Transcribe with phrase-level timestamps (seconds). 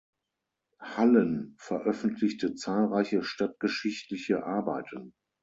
[0.79, 5.13] Hallen veröffentlichte zahlreiche stadtgeschichtliche Arbeiten.